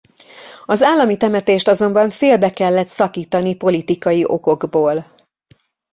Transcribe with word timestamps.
Az 0.65 0.81
állami 0.83 1.17
temetést 1.17 1.67
azonban 1.67 2.09
félbe 2.09 2.51
kellett 2.53 2.87
szakítani 2.87 3.55
politikai 3.55 4.23
okokból. 4.25 5.05